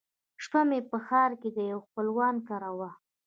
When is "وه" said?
2.77-2.89